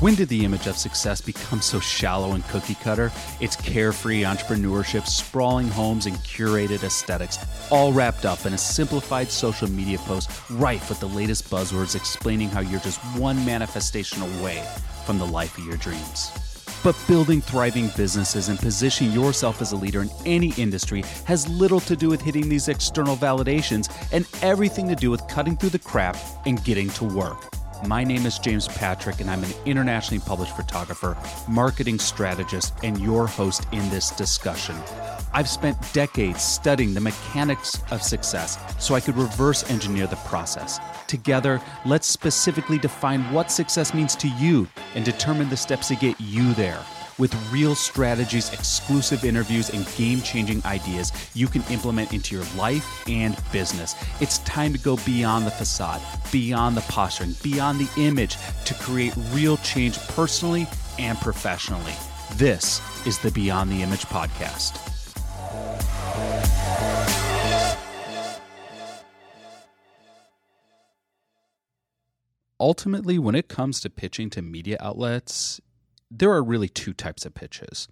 When 0.00 0.14
did 0.14 0.30
the 0.30 0.46
image 0.46 0.66
of 0.66 0.78
success 0.78 1.20
become 1.20 1.60
so 1.60 1.78
shallow 1.78 2.32
and 2.32 2.42
cookie 2.48 2.76
cutter? 2.76 3.12
It's 3.38 3.54
carefree 3.54 4.22
entrepreneurship, 4.22 5.06
sprawling 5.06 5.68
homes, 5.68 6.06
and 6.06 6.16
curated 6.20 6.82
aesthetics, 6.82 7.36
all 7.70 7.92
wrapped 7.92 8.24
up 8.24 8.46
in 8.46 8.54
a 8.54 8.58
simplified 8.58 9.30
social 9.30 9.70
media 9.70 9.98
post 9.98 10.30
rife 10.52 10.88
with 10.88 11.00
the 11.00 11.08
latest 11.08 11.50
buzzwords 11.50 11.94
explaining 11.94 12.48
how 12.48 12.60
you're 12.60 12.80
just 12.80 12.98
one 13.18 13.44
manifestation 13.44 14.22
away 14.22 14.66
from 15.04 15.18
the 15.18 15.26
life 15.26 15.58
of 15.58 15.66
your 15.66 15.76
dreams. 15.76 16.32
But 16.82 16.96
building 17.06 17.42
thriving 17.42 17.90
businesses 17.94 18.48
and 18.48 18.58
positioning 18.58 19.12
yourself 19.12 19.60
as 19.60 19.72
a 19.72 19.76
leader 19.76 20.00
in 20.00 20.08
any 20.24 20.54
industry 20.54 21.04
has 21.26 21.46
little 21.46 21.80
to 21.80 21.94
do 21.94 22.08
with 22.08 22.22
hitting 22.22 22.48
these 22.48 22.68
external 22.68 23.18
validations 23.18 23.92
and 24.12 24.26
everything 24.40 24.88
to 24.88 24.96
do 24.96 25.10
with 25.10 25.28
cutting 25.28 25.58
through 25.58 25.68
the 25.68 25.78
crap 25.78 26.16
and 26.46 26.64
getting 26.64 26.88
to 26.88 27.04
work. 27.04 27.59
My 27.86 28.04
name 28.04 28.26
is 28.26 28.38
James 28.38 28.68
Patrick, 28.68 29.20
and 29.20 29.30
I'm 29.30 29.42
an 29.42 29.52
internationally 29.64 30.22
published 30.24 30.54
photographer, 30.54 31.16
marketing 31.48 31.98
strategist, 31.98 32.74
and 32.82 33.00
your 33.00 33.26
host 33.26 33.66
in 33.72 33.88
this 33.88 34.10
discussion. 34.10 34.76
I've 35.32 35.48
spent 35.48 35.78
decades 35.94 36.42
studying 36.42 36.92
the 36.92 37.00
mechanics 37.00 37.82
of 37.90 38.02
success 38.02 38.58
so 38.78 38.94
I 38.94 39.00
could 39.00 39.16
reverse 39.16 39.68
engineer 39.70 40.06
the 40.06 40.16
process. 40.16 40.78
Together, 41.06 41.60
let's 41.86 42.06
specifically 42.06 42.78
define 42.78 43.22
what 43.32 43.50
success 43.50 43.94
means 43.94 44.14
to 44.16 44.28
you 44.28 44.68
and 44.94 45.04
determine 45.04 45.48
the 45.48 45.56
steps 45.56 45.88
to 45.88 45.96
get 45.96 46.20
you 46.20 46.52
there 46.54 46.80
with 47.20 47.32
real 47.52 47.76
strategies, 47.76 48.52
exclusive 48.52 49.24
interviews, 49.24 49.70
and 49.70 49.86
game 49.96 50.20
changing 50.22 50.64
ideas 50.64 51.12
you 51.34 51.46
can 51.46 51.62
implement 51.70 52.12
into 52.12 52.34
your 52.34 52.44
life 52.56 53.06
and 53.08 53.36
business. 53.52 53.94
It's 54.20 54.38
time 54.38 54.72
to 54.72 54.78
go 54.80 54.96
beyond 55.06 55.46
the 55.46 55.52
facade, 55.52 56.00
beyond 56.32 56.76
the 56.76 56.80
posturing, 56.82 57.36
beyond 57.42 57.78
the 57.78 58.02
image 58.02 58.36
to 58.64 58.74
create 58.74 59.12
real 59.30 59.58
change 59.58 59.98
personally 60.08 60.66
and 60.98 61.16
professionally. 61.18 61.94
This 62.34 62.80
is 63.06 63.18
the 63.18 63.30
Beyond 63.30 63.70
the 63.70 63.82
Image 63.82 64.06
podcast. 64.06 64.86
Ultimately, 72.60 73.18
when 73.18 73.34
it 73.34 73.48
comes 73.48 73.80
to 73.80 73.90
pitching 73.90 74.28
to 74.30 74.42
media 74.42 74.76
outlets, 74.80 75.60
there 76.10 76.30
are 76.30 76.42
really 76.42 76.68
two 76.68 76.92
types 76.92 77.24
of 77.24 77.34
pitches. 77.34 77.86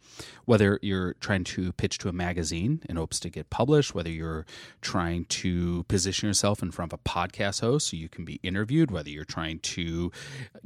Whether 0.45 0.81
you're 0.83 1.15
trying 1.15 1.45
to 1.45 1.73
pitch 1.73 1.99
to 1.99 2.09
a 2.09 2.13
magazine 2.13 2.83
in 2.89 2.97
hopes 2.97 3.21
to 3.21 3.31
get 3.31 3.49
published, 3.49 3.95
whether 3.95 4.11
you're 4.11 4.45
trying 4.81 5.27
to 5.27 5.85
position 5.85 6.29
yourself 6.29 6.63
in 6.63 6.73
front 6.73 6.93
of 6.93 6.99
a 6.99 7.09
podcast 7.09 7.61
host 7.61 7.89
so 7.89 7.97
you 7.97 8.09
can 8.09 8.25
be 8.25 8.41
interviewed, 8.43 8.91
whether 8.91 9.09
you're 9.09 9.25
trying 9.25 9.61
to 9.61 10.11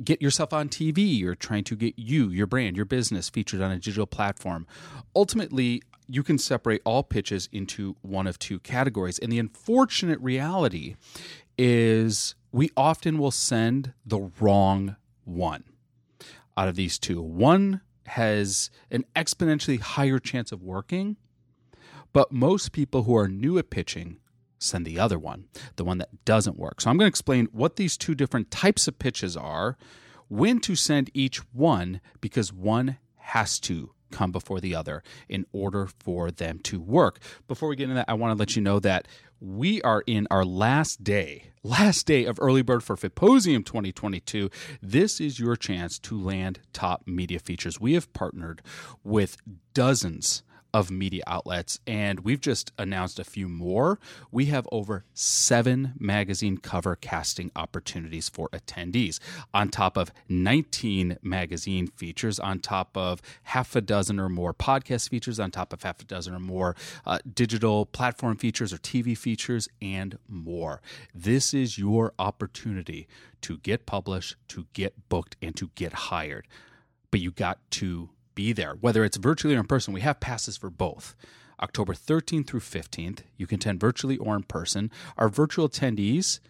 get 0.03 0.23
yourself 0.23 0.53
on 0.53 0.69
TV, 0.69 1.19
you're 1.19 1.34
trying 1.34 1.64
to 1.64 1.77
get 1.77 1.98
you, 1.98 2.30
your 2.30 2.47
brand, 2.47 2.77
your 2.77 2.86
business 2.86 3.28
featured 3.28 3.61
on 3.61 3.70
a 3.70 3.77
digital 3.77 4.06
platform. 4.06 4.67
Ultimately, 5.14 5.83
you 6.08 6.23
can 6.23 6.39
separate 6.39 6.80
all 6.84 7.03
pitches 7.03 7.48
into 7.53 7.97
one 8.00 8.27
of 8.27 8.39
two 8.39 8.58
categories. 8.61 9.19
And 9.19 9.30
the 9.30 9.39
unfortunate 9.39 10.20
reality 10.20 10.97
is 11.58 12.34
we 12.50 12.70
often 12.77 13.19
will 13.19 13.30
send 13.30 13.92
the 14.06 14.30
wrong 14.41 14.97
one 15.25 15.64
out 16.56 16.69
of 16.69 16.77
these 16.77 16.98
two. 16.98 17.20
One 17.20 17.81
has 18.06 18.70
an 18.91 19.05
exponentially 19.14 19.81
higher 19.81 20.19
chance 20.19 20.53
of 20.53 20.62
working, 20.62 21.17
but 22.12 22.33
most 22.33 22.72
people 22.72 23.05
who 23.05 23.17
are 23.17 23.28
new 23.28 23.58
at 23.58 23.70
pitching 23.70 24.19
send 24.58 24.86
the 24.86 24.98
other 24.98 25.19
one, 25.19 25.47
the 25.77 25.84
one 25.84 25.98
that 25.98 26.25
doesn't 26.25 26.58
work. 26.58 26.80
So 26.80 26.91
I'm 26.91 26.97
going 26.97 27.06
to 27.06 27.12
explain 27.12 27.48
what 27.53 27.77
these 27.77 27.97
two 27.97 28.14
different 28.14 28.50
types 28.50 28.86
of 28.86 28.98
pitches 28.98 29.36
are, 29.36 29.77
when 30.28 30.61
to 30.61 30.77
send 30.77 31.11
each 31.14 31.39
one, 31.53 32.00
because 32.20 32.53
one 32.53 32.98
has 33.17 33.58
to 33.61 33.92
come 34.11 34.30
before 34.30 34.61
the 34.61 34.74
other 34.74 35.02
in 35.29 35.46
order 35.52 35.89
for 35.98 36.30
them 36.30 36.58
to 36.61 36.80
work. 36.80 37.19
Before 37.48 37.69
we 37.69 37.77
get 37.77 37.84
into 37.84 37.95
that, 37.95 38.08
I 38.08 38.14
want 38.14 38.36
to 38.36 38.39
let 38.39 38.55
you 38.55 38.63
know 38.63 38.79
that 38.80 39.08
we 39.42 39.83
are 39.83 40.05
in 40.07 40.29
our 40.30 40.45
last 40.45 41.03
day, 41.03 41.51
last 41.64 42.07
day 42.07 42.25
of 42.25 42.39
early 42.41 42.63
bird 42.63 42.85
for 42.85 42.95
Fitposium 42.95 43.67
2022. 43.67 44.48
This 44.80 45.20
is 45.20 45.41
your 45.41 45.57
chance 45.57 45.98
to 45.98 46.20
land 46.20 46.61
top 46.73 47.03
media 47.07 47.41
features. 47.41 47.81
We 47.81 47.95
have 47.95 48.13
partnered 48.13 48.63
with 49.02 49.36
dozens 49.75 50.45
of 50.74 50.90
media 50.90 51.22
outlets, 51.27 51.78
and 51.86 52.20
we've 52.20 52.40
just 52.40 52.72
announced 52.78 53.18
a 53.18 53.24
few 53.24 53.48
more. 53.48 53.98
We 54.30 54.46
have 54.46 54.66
over 54.72 55.05
seven 55.12 55.92
magazine 55.98 56.56
cover 56.58 56.96
casting 56.96 57.50
opportunities 57.55 58.28
for 58.28 58.48
attendees, 58.50 59.18
on 59.52 59.68
top 59.68 59.96
of 59.96 60.12
19 60.28 61.18
magazine 61.22 61.86
features, 61.86 62.38
on 62.38 62.60
top 62.60 62.96
of 62.96 63.20
half 63.44 63.77
a 63.77 63.80
dozen 63.80 64.18
or 64.18 64.28
more 64.28 64.55
podcast 64.55 65.10
features, 65.10 65.38
on 65.38 65.50
top 65.50 65.72
of 65.72 65.83
half 65.83 66.00
a 66.00 66.05
dozen 66.05 66.34
or 66.34 66.40
more 66.40 66.74
uh, 67.04 67.18
digital 67.34 67.84
platform 67.86 68.36
features 68.36 68.72
or 68.72 68.78
TV 68.78 69.16
features, 69.16 69.68
and 69.80 70.18
more. 70.28 70.80
This 71.14 71.52
is 71.52 71.78
your 71.78 72.12
opportunity 72.18 73.06
to 73.42 73.58
get 73.58 73.86
published, 73.86 74.36
to 74.48 74.66
get 74.72 75.08
booked, 75.08 75.36
and 75.42 75.54
to 75.56 75.70
get 75.74 75.92
hired. 75.92 76.46
But 77.10 77.20
you 77.20 77.30
got 77.30 77.58
to 77.72 78.08
be 78.35 78.53
there, 78.53 78.75
whether 78.81 79.05
it's 79.05 79.17
virtually 79.17 79.55
or 79.55 79.61
in 79.61 79.67
person. 79.67 79.95
We 79.95 80.01
have 80.01 80.20
passes 80.20 80.57
for 80.57 80.70
both. 80.70 81.15
October 81.61 81.95
13th 81.95 82.48
through 82.48 82.61
15th, 82.61 83.20
you 83.37 83.47
can 83.47 83.57
attend 83.57 83.81
virtually 83.81 84.17
or 84.17 84.35
in 84.35 84.43
person. 84.43 84.91
Our 85.17 85.29
virtual 85.29 85.69
attendees 85.69 86.41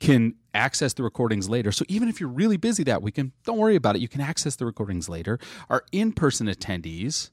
can 0.00 0.34
access 0.52 0.92
the 0.92 1.02
recordings 1.02 1.48
later. 1.48 1.72
So 1.72 1.84
even 1.88 2.08
if 2.08 2.20
you're 2.20 2.28
really 2.28 2.56
busy 2.56 2.82
that 2.84 3.02
weekend, 3.02 3.32
don't 3.44 3.58
worry 3.58 3.76
about 3.76 3.96
it. 3.96 4.02
You 4.02 4.08
can 4.08 4.20
access 4.20 4.56
the 4.56 4.66
recordings 4.66 5.08
later. 5.08 5.38
Our 5.70 5.84
in 5.92 6.12
person 6.12 6.48
attendees 6.48 7.30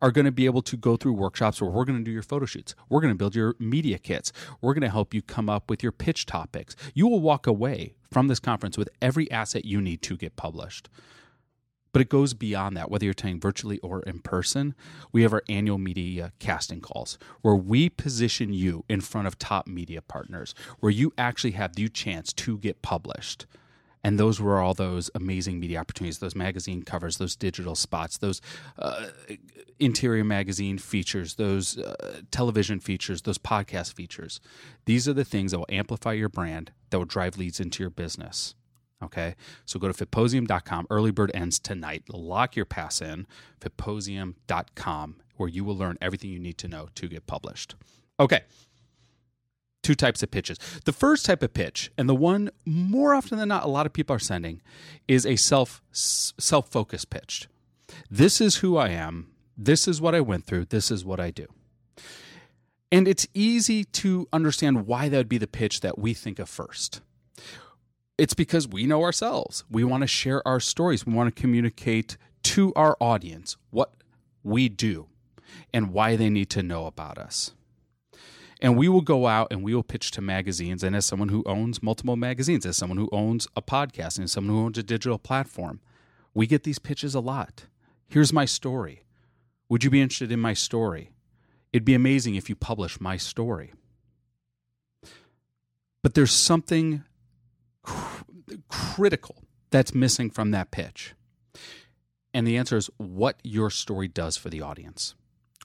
are 0.00 0.10
going 0.10 0.24
to 0.24 0.32
be 0.32 0.46
able 0.46 0.62
to 0.62 0.76
go 0.76 0.96
through 0.96 1.12
workshops 1.12 1.60
where 1.60 1.70
we're 1.70 1.84
going 1.84 1.98
to 1.98 2.04
do 2.04 2.10
your 2.10 2.22
photo 2.22 2.46
shoots. 2.46 2.74
We're 2.88 3.00
going 3.00 3.12
to 3.12 3.18
build 3.18 3.34
your 3.34 3.54
media 3.58 3.98
kits. 3.98 4.32
We're 4.60 4.74
going 4.74 4.82
to 4.82 4.90
help 4.90 5.12
you 5.12 5.22
come 5.22 5.48
up 5.48 5.68
with 5.68 5.82
your 5.82 5.92
pitch 5.92 6.26
topics. 6.26 6.76
You 6.94 7.06
will 7.06 7.20
walk 7.20 7.46
away 7.46 7.94
from 8.10 8.28
this 8.28 8.40
conference 8.40 8.78
with 8.78 8.88
every 9.02 9.30
asset 9.30 9.64
you 9.64 9.80
need 9.80 10.02
to 10.02 10.16
get 10.16 10.36
published. 10.36 10.88
But 11.96 12.02
it 12.02 12.10
goes 12.10 12.34
beyond 12.34 12.76
that, 12.76 12.90
whether 12.90 13.06
you're 13.06 13.12
attending 13.12 13.40
virtually 13.40 13.78
or 13.78 14.02
in 14.02 14.18
person. 14.18 14.74
We 15.12 15.22
have 15.22 15.32
our 15.32 15.42
annual 15.48 15.78
media 15.78 16.34
casting 16.38 16.82
calls 16.82 17.16
where 17.40 17.54
we 17.54 17.88
position 17.88 18.52
you 18.52 18.84
in 18.86 19.00
front 19.00 19.26
of 19.26 19.38
top 19.38 19.66
media 19.66 20.02
partners, 20.02 20.54
where 20.80 20.92
you 20.92 21.14
actually 21.16 21.52
have 21.52 21.74
the 21.74 21.88
chance 21.88 22.34
to 22.34 22.58
get 22.58 22.82
published. 22.82 23.46
And 24.04 24.20
those 24.20 24.38
were 24.42 24.60
all 24.60 24.74
those 24.74 25.10
amazing 25.14 25.58
media 25.58 25.80
opportunities, 25.80 26.18
those 26.18 26.36
magazine 26.36 26.82
covers, 26.82 27.16
those 27.16 27.34
digital 27.34 27.74
spots, 27.74 28.18
those 28.18 28.42
uh, 28.78 29.06
interior 29.80 30.22
magazine 30.22 30.76
features, 30.76 31.36
those 31.36 31.78
uh, 31.78 32.20
television 32.30 32.78
features, 32.78 33.22
those 33.22 33.38
podcast 33.38 33.94
features. 33.94 34.38
These 34.84 35.08
are 35.08 35.14
the 35.14 35.24
things 35.24 35.52
that 35.52 35.60
will 35.60 35.66
amplify 35.70 36.12
your 36.12 36.28
brand, 36.28 36.72
that 36.90 36.98
will 36.98 37.06
drive 37.06 37.38
leads 37.38 37.58
into 37.58 37.82
your 37.82 37.88
business. 37.88 38.54
Okay. 39.02 39.34
So 39.66 39.78
go 39.78 39.90
to 39.90 40.06
fitposium.com. 40.06 40.86
Early 40.90 41.10
bird 41.10 41.30
ends 41.34 41.58
tonight. 41.58 42.04
Lock 42.08 42.56
your 42.56 42.64
pass 42.64 43.02
in, 43.02 43.26
fitposium.com, 43.60 45.16
where 45.36 45.48
you 45.48 45.64
will 45.64 45.76
learn 45.76 45.98
everything 46.00 46.30
you 46.30 46.38
need 46.38 46.58
to 46.58 46.68
know 46.68 46.88
to 46.94 47.08
get 47.08 47.26
published. 47.26 47.74
Okay. 48.18 48.42
Two 49.82 49.94
types 49.94 50.22
of 50.22 50.30
pitches. 50.30 50.58
The 50.84 50.92
first 50.92 51.26
type 51.26 51.42
of 51.42 51.54
pitch, 51.54 51.92
and 51.96 52.08
the 52.08 52.14
one 52.14 52.50
more 52.64 53.14
often 53.14 53.38
than 53.38 53.48
not 53.48 53.64
a 53.64 53.68
lot 53.68 53.86
of 53.86 53.92
people 53.92 54.16
are 54.16 54.20
sending, 54.20 54.60
is 55.06 55.26
a 55.26 55.36
self 55.36 55.82
self 55.92 56.70
focused 56.70 57.10
pitch. 57.10 57.48
This 58.10 58.40
is 58.40 58.56
who 58.56 58.76
I 58.76 58.88
am. 58.88 59.28
This 59.56 59.86
is 59.86 60.00
what 60.00 60.14
I 60.14 60.20
went 60.20 60.44
through. 60.44 60.66
This 60.66 60.90
is 60.90 61.04
what 61.04 61.20
I 61.20 61.30
do. 61.30 61.46
And 62.90 63.06
it's 63.06 63.26
easy 63.34 63.84
to 63.84 64.28
understand 64.32 64.86
why 64.86 65.08
that 65.08 65.16
would 65.16 65.28
be 65.28 65.38
the 65.38 65.46
pitch 65.46 65.80
that 65.80 65.98
we 65.98 66.14
think 66.14 66.38
of 66.38 66.48
first 66.48 67.00
it's 68.18 68.34
because 68.34 68.66
we 68.66 68.86
know 68.86 69.02
ourselves. 69.02 69.64
We 69.70 69.84
want 69.84 70.02
to 70.02 70.06
share 70.06 70.46
our 70.46 70.60
stories. 70.60 71.06
We 71.06 71.12
want 71.12 71.34
to 71.34 71.40
communicate 71.40 72.16
to 72.44 72.72
our 72.74 72.96
audience 73.00 73.56
what 73.70 73.92
we 74.42 74.68
do 74.68 75.08
and 75.74 75.92
why 75.92 76.16
they 76.16 76.30
need 76.30 76.50
to 76.50 76.62
know 76.62 76.86
about 76.86 77.18
us. 77.18 77.52
And 78.62 78.76
we 78.76 78.88
will 78.88 79.02
go 79.02 79.26
out 79.26 79.48
and 79.50 79.62
we 79.62 79.74
will 79.74 79.82
pitch 79.82 80.10
to 80.12 80.22
magazines. 80.22 80.82
And 80.82 80.96
as 80.96 81.04
someone 81.04 81.28
who 81.28 81.42
owns 81.44 81.82
multiple 81.82 82.16
magazines, 82.16 82.64
as 82.64 82.76
someone 82.76 82.96
who 82.96 83.08
owns 83.12 83.46
a 83.54 83.60
podcast, 83.60 84.16
and 84.16 84.24
as 84.24 84.32
someone 84.32 84.56
who 84.56 84.64
owns 84.64 84.78
a 84.78 84.82
digital 84.82 85.18
platform, 85.18 85.80
we 86.32 86.46
get 86.46 86.62
these 86.62 86.78
pitches 86.78 87.14
a 87.14 87.20
lot. 87.20 87.66
Here's 88.08 88.32
my 88.32 88.44
story. 88.46 89.02
Would 89.68 89.84
you 89.84 89.90
be 89.90 90.00
interested 90.00 90.32
in 90.32 90.40
my 90.40 90.54
story? 90.54 91.10
It'd 91.72 91.84
be 91.84 91.94
amazing 91.94 92.36
if 92.36 92.48
you 92.48 92.56
publish 92.56 93.00
my 93.00 93.16
story. 93.16 93.72
But 96.02 96.14
there's 96.14 96.32
something 96.32 97.02
critical 98.68 99.44
that's 99.70 99.94
missing 99.94 100.30
from 100.30 100.50
that 100.52 100.70
pitch? 100.70 101.14
And 102.34 102.46
the 102.46 102.56
answer 102.56 102.76
is 102.76 102.90
what 102.98 103.38
your 103.42 103.70
story 103.70 104.08
does 104.08 104.36
for 104.36 104.50
the 104.50 104.60
audience. 104.60 105.14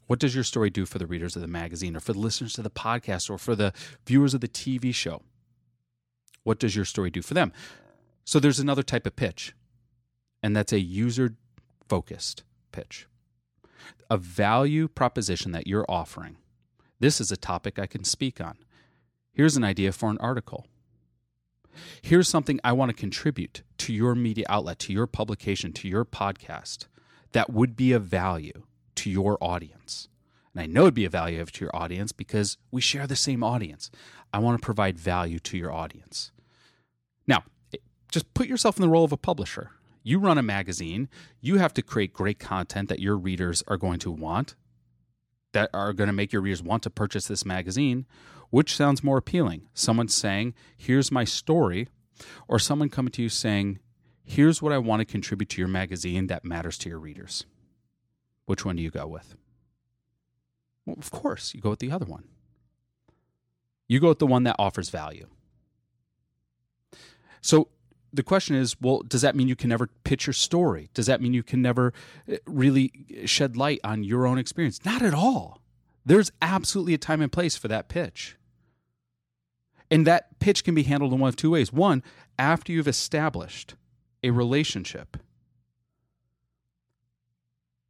What 0.08 0.20
does 0.20 0.36
your 0.36 0.44
story 0.44 0.70
do 0.70 0.86
for 0.86 1.00
the 1.00 1.08
readers 1.08 1.36
of 1.36 1.42
the 1.42 1.48
magazine 1.48 1.96
or 1.96 2.00
for 2.00 2.14
the 2.14 2.20
listeners 2.20 2.54
to 2.54 2.62
the 2.62 2.70
podcast 2.70 3.30
or 3.30 3.38
for 3.38 3.56
the 3.56 3.74
viewers 4.06 4.34
of 4.34 4.42
the 4.42 4.48
TV 4.48 4.94
show? 4.94 5.22
What 6.44 6.60
does 6.60 6.76
your 6.76 6.86
story 6.86 7.10
do 7.12 7.22
for 7.22 7.34
them? 7.34 7.54
So 8.26 8.40
there's 8.40 8.60
another 8.60 8.84
type 8.84 9.06
of 9.06 9.16
pitch. 9.16 9.54
and 10.44 10.56
that's 10.56 10.74
a 10.74 10.80
user 10.80 11.36
focused 11.88 12.44
pitch. 12.72 13.08
A 14.10 14.18
value 14.18 14.88
proposition 14.88 15.52
that 15.52 15.68
you're 15.68 15.86
offering. 15.90 16.38
This 17.00 17.22
is 17.22 17.32
a 17.32 17.38
topic 17.38 17.78
I 17.80 17.86
can 17.88 18.04
speak 18.04 18.40
on. 18.42 18.58
Here's 19.34 19.56
an 19.58 19.64
idea 19.64 19.92
for 19.92 20.10
an 20.10 20.18
article. 20.20 20.66
Here's 22.02 22.28
something 22.28 22.60
I 22.64 22.74
want 22.74 22.90
to 22.90 22.96
contribute 22.96 23.62
to 23.78 23.94
your 23.94 24.16
media 24.16 24.46
outlet, 24.50 24.80
to 24.80 24.94
your 24.94 25.08
publication, 25.08 25.72
to 25.74 25.88
your 25.88 26.04
podcast 26.04 26.88
that 27.32 27.52
would 27.52 27.76
be 27.76 27.92
of 27.94 28.04
value 28.04 28.64
to 28.96 29.10
your 29.10 29.38
audience. 29.40 30.08
And 30.54 30.62
I 30.62 30.66
know 30.66 30.82
it'd 30.82 30.96
be 30.96 31.06
a 31.06 31.10
value 31.10 31.44
to 31.46 31.66
your 31.66 31.76
audience 31.76 32.12
because 32.12 32.58
we 32.72 32.82
share 32.82 33.08
the 33.08 33.16
same 33.16 33.44
audience. 33.44 33.92
I 34.34 34.40
want 34.40 34.60
to 34.60 34.66
provide 34.66 34.98
value 34.98 35.40
to 35.40 35.58
your 35.58 35.72
audience. 35.72 36.32
Now, 37.28 37.44
eh, 37.74 37.78
just 38.10 38.34
put 38.34 38.48
yourself 38.48 38.78
in 38.78 38.82
the 38.82 38.90
role 38.90 39.06
of 39.06 39.12
a 39.12 39.18
publisher. 39.18 39.72
You 40.04 40.18
run 40.18 40.40
a 40.40 40.44
magazine, 40.44 41.08
you 41.40 41.60
have 41.60 41.74
to 41.76 41.84
create 41.84 42.14
great 42.14 42.40
content 42.40 42.90
that 42.90 43.00
your 43.00 43.16
readers 43.16 43.64
are 43.68 43.78
going 43.78 44.00
to 44.00 44.12
want, 44.12 44.56
that 45.54 45.70
are 45.74 45.94
going 45.94 46.08
to 46.08 46.14
make 46.14 46.32
your 46.32 46.42
readers 46.42 46.64
want 46.64 46.84
to 46.84 46.90
purchase 46.90 47.28
this 47.28 47.46
magazine. 47.46 48.06
Which 48.50 48.76
sounds 48.76 49.04
more 49.04 49.18
appealing? 49.18 49.68
Someone 49.74 50.08
saying, 50.08 50.54
Here's 50.76 51.12
my 51.12 51.24
story, 51.24 51.88
or 52.48 52.60
someone 52.60 52.90
coming 52.90 53.12
to 53.14 53.22
you 53.22 53.30
saying, 53.30 53.80
Here's 54.24 54.62
what 54.62 54.74
I 54.74 54.78
want 54.78 55.00
to 55.00 55.06
contribute 55.06 55.50
to 55.50 55.62
your 55.62 55.68
magazine 55.68 56.28
that 56.28 56.46
matters 56.46 56.78
to 56.80 56.90
your 56.90 57.00
readers. 57.00 57.46
Which 58.46 58.66
one 58.66 58.76
do 58.76 58.84
you 58.84 58.92
go 58.92 59.08
with? 59.08 59.36
Well, 60.86 60.98
of 60.98 61.12
course, 61.12 61.54
you 61.54 61.62
go 61.62 61.72
with 61.72 61.80
the 61.80 61.92
other 61.92 62.06
one. 62.06 62.26
You 63.88 64.00
go 64.00 64.10
with 64.10 64.20
the 64.20 64.28
one 64.28 64.44
that 64.44 64.56
offers 64.58 64.90
value. 64.90 65.28
So 67.42 67.70
the 68.14 68.24
question 68.24 68.56
is 68.56 68.80
well, 68.80 69.02
does 69.02 69.22
that 69.22 69.36
mean 69.36 69.48
you 69.48 69.56
can 69.56 69.70
never 69.70 69.88
pitch 70.04 70.28
your 70.28 70.34
story? 70.34 70.90
Does 70.94 71.06
that 71.06 71.22
mean 71.22 71.34
you 71.34 71.44
can 71.44 71.62
never 71.62 71.94
eh, 72.28 72.38
really 72.46 72.92
shed 73.26 73.58
light 73.58 73.80
on 73.84 74.04
your 74.04 74.26
own 74.26 74.38
experience? 74.38 74.84
Not 74.86 75.02
at 75.02 75.14
all. 75.14 75.62
There's 76.06 76.32
absolutely 76.42 76.94
a 76.94 76.98
time 76.98 77.22
and 77.22 77.32
place 77.32 77.56
for 77.56 77.68
that 77.68 77.88
pitch. 77.88 78.38
And 79.90 80.08
that 80.08 80.40
pitch 80.40 80.64
can 80.64 80.74
be 80.74 80.84
handled 80.84 81.14
in 81.14 81.20
one 81.20 81.30
of 81.30 81.36
two 81.36 81.52
ways. 81.52 81.72
One, 81.72 82.02
after 82.40 82.72
you've 82.72 82.88
established 82.88 83.76
a 84.24 84.32
relationship 84.32 85.18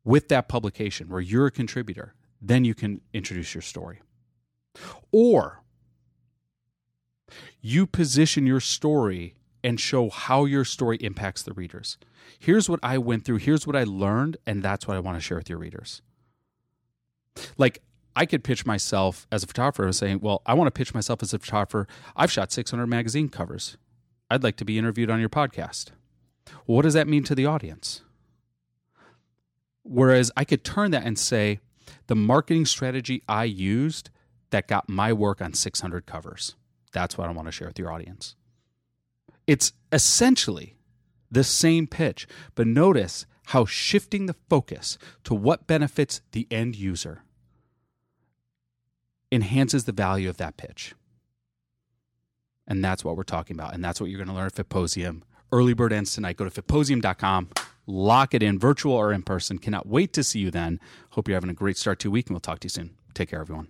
with 0.03 0.27
that 0.29 0.47
publication 0.49 1.09
where 1.09 1.21
you're 1.21 1.45
a 1.45 1.51
contributor, 1.51 2.15
then 2.41 2.65
you 2.65 2.73
can 2.73 3.01
introduce 3.13 3.53
your 3.53 3.61
story. 3.61 4.01
Or 5.11 5.61
you 7.61 7.85
position 7.85 8.47
your 8.47 8.59
story 8.59 9.35
and 9.63 9.79
show 9.79 10.09
how 10.09 10.45
your 10.45 10.65
story 10.65 10.97
impacts 10.97 11.43
the 11.43 11.53
readers. 11.53 11.97
Here's 12.39 12.69
what 12.69 12.79
I 12.81 12.97
went 12.97 13.25
through, 13.25 13.37
here's 13.37 13.67
what 13.67 13.75
I 13.75 13.83
learned, 13.83 14.37
and 14.45 14.63
that's 14.63 14.87
what 14.87 14.97
I 14.97 14.99
want 14.99 15.17
to 15.17 15.21
share 15.21 15.37
with 15.37 15.49
your 15.49 15.59
readers. 15.59 16.01
Like, 17.57 17.81
I 18.15 18.25
could 18.25 18.43
pitch 18.43 18.65
myself 18.65 19.25
as 19.31 19.43
a 19.43 19.47
photographer 19.47 19.83
and 19.83 19.95
saying, 19.95 20.19
Well, 20.21 20.41
I 20.45 20.53
want 20.53 20.67
to 20.67 20.77
pitch 20.77 20.93
myself 20.93 21.23
as 21.23 21.33
a 21.33 21.39
photographer. 21.39 21.87
I've 22.15 22.31
shot 22.31 22.51
600 22.51 22.85
magazine 22.87 23.29
covers. 23.29 23.77
I'd 24.29 24.43
like 24.43 24.57
to 24.57 24.65
be 24.65 24.77
interviewed 24.77 25.09
on 25.09 25.19
your 25.19 25.29
podcast. 25.29 25.91
Well, 26.67 26.77
what 26.77 26.81
does 26.83 26.93
that 26.93 27.07
mean 27.07 27.23
to 27.23 27.35
the 27.35 27.45
audience? 27.45 28.01
Whereas 29.83 30.31
I 30.35 30.43
could 30.43 30.63
turn 30.63 30.91
that 30.91 31.05
and 31.05 31.17
say, 31.17 31.59
The 32.07 32.15
marketing 32.15 32.65
strategy 32.65 33.23
I 33.29 33.45
used 33.45 34.09
that 34.49 34.67
got 34.67 34.89
my 34.89 35.13
work 35.13 35.41
on 35.41 35.53
600 35.53 36.05
covers. 36.05 36.55
That's 36.91 37.17
what 37.17 37.29
I 37.29 37.31
want 37.31 37.47
to 37.47 37.51
share 37.51 37.67
with 37.67 37.79
your 37.79 37.91
audience. 37.91 38.35
It's 39.51 39.73
essentially 39.91 40.77
the 41.29 41.43
same 41.43 41.85
pitch, 41.85 42.25
but 42.55 42.67
notice 42.67 43.25
how 43.47 43.65
shifting 43.65 44.27
the 44.27 44.35
focus 44.49 44.97
to 45.25 45.33
what 45.33 45.67
benefits 45.67 46.21
the 46.31 46.47
end 46.49 46.77
user 46.77 47.23
enhances 49.29 49.83
the 49.83 49.91
value 49.91 50.29
of 50.29 50.37
that 50.37 50.55
pitch. 50.55 50.95
And 52.65 52.81
that's 52.81 53.03
what 53.03 53.17
we're 53.17 53.23
talking 53.23 53.57
about. 53.57 53.73
And 53.73 53.83
that's 53.83 53.99
what 53.99 54.09
you're 54.09 54.23
going 54.23 54.29
to 54.29 54.33
learn 54.33 54.45
at 54.45 54.55
Fitposium. 54.55 55.23
Early 55.51 55.73
bird 55.73 55.91
ends 55.91 56.15
tonight. 56.15 56.37
Go 56.37 56.47
to 56.47 56.61
fitposium.com, 56.61 57.49
lock 57.85 58.33
it 58.33 58.41
in, 58.41 58.57
virtual 58.57 58.93
or 58.93 59.11
in 59.11 59.21
person. 59.21 59.57
Cannot 59.57 59.85
wait 59.85 60.13
to 60.13 60.23
see 60.23 60.39
you 60.39 60.49
then. 60.49 60.79
Hope 61.09 61.27
you're 61.27 61.35
having 61.35 61.49
a 61.49 61.53
great 61.53 61.75
start 61.75 61.99
to 61.99 62.09
week, 62.09 62.27
and 62.27 62.35
we'll 62.35 62.39
talk 62.39 62.59
to 62.59 62.67
you 62.67 62.69
soon. 62.69 62.91
Take 63.13 63.31
care, 63.31 63.41
everyone. 63.41 63.67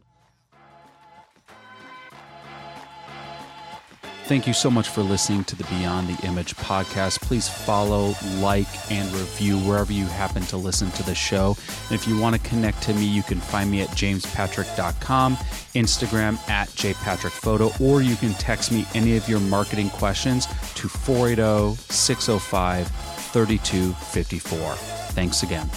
Thank 4.31 4.47
you 4.47 4.53
so 4.53 4.71
much 4.71 4.87
for 4.87 5.01
listening 5.01 5.43
to 5.43 5.57
the 5.57 5.65
Beyond 5.65 6.07
the 6.07 6.25
Image 6.25 6.55
podcast. 6.55 7.19
Please 7.19 7.49
follow, 7.49 8.15
like, 8.35 8.89
and 8.89 9.11
review 9.11 9.57
wherever 9.59 9.91
you 9.91 10.05
happen 10.05 10.41
to 10.43 10.55
listen 10.55 10.89
to 10.91 11.03
the 11.03 11.13
show. 11.13 11.57
And 11.89 11.99
if 11.99 12.07
you 12.07 12.17
want 12.17 12.41
to 12.41 12.49
connect 12.49 12.81
to 12.83 12.93
me, 12.93 13.03
you 13.03 13.23
can 13.23 13.41
find 13.41 13.69
me 13.69 13.81
at 13.81 13.89
jamespatrick.com, 13.89 15.35
Instagram 15.35 16.49
at 16.49 16.69
jpatrickphoto, 16.69 17.77
or 17.81 18.01
you 18.01 18.15
can 18.15 18.31
text 18.35 18.71
me 18.71 18.85
any 18.95 19.17
of 19.17 19.27
your 19.27 19.41
marketing 19.41 19.89
questions 19.89 20.45
to 20.75 20.87
480 20.87 21.75
605 21.91 22.87
3254. 22.87 24.75
Thanks 25.11 25.43
again. 25.43 25.69